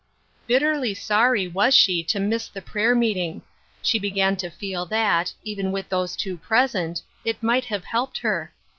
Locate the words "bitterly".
0.47-0.95